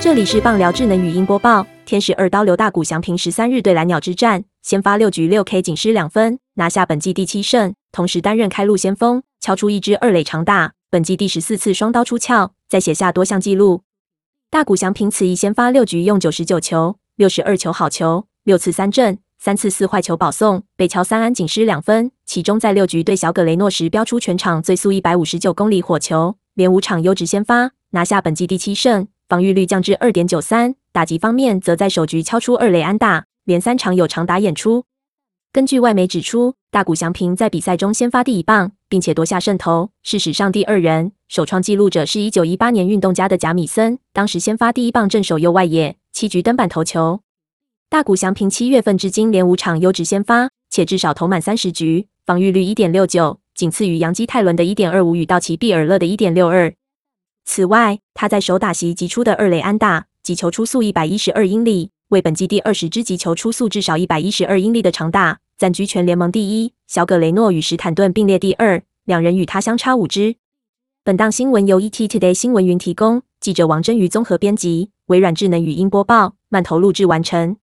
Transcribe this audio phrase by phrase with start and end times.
[0.00, 1.66] 这里是棒聊智能语音播报。
[1.84, 13.82] 天使二刀流大谷翔平十三日对蓝鸟之战，先发六局六 K 仅失两分，拿下本季第七胜，同时担任开路先锋，敲出一支二垒长打，本季第十四次双刀出鞘，再写下多项纪录。
[14.50, 22.12] 大谷翔平此役先发六局用九十九球，六十二球好球，六次三振，三次四坏球保送，被敲三安，仅失两分。
[22.24, 29.08] 其中在六局对小葛雷诺时，飙出全场最速一百五十九公里火球，连五场优质先发，拿下本季第七胜。
[29.28, 34.86] 防御率降至二点九三，打击方面则在首局敲出二垒安打，连三场有长打演出。
[35.52, 41.12] 根据外媒指出，大谷翔平在比赛中先发第一棒，并且夺下胜投，是史上第二人。
[41.28, 47.20] 首创纪录者是一九一八年运动家的贾米森，当时先发第一棒正手右外野，七局登板投球。
[47.90, 56.72] 大谷翔平七月份至今连五场优质先发，且至少投满三十局，防御率一点六九，仅次于杨基泰伦的一点二五与道奇毕尔勒的一点六二。
[57.50, 66.74] 此外，他在首打席击出的二垒安打，击球出速一百一十二英里，为本季第二十支击球出速至少一百一十二英里的长打，暂居全联盟第一。
[66.86, 70.36] 小葛雷诺与史坦顿并列第二，两人与他相差五支。
[71.02, 77.56] 本档新闻由 ET Today 新闻云提供，记者王真瑜综合编辑，微软智能语音播报，慢投录制完成。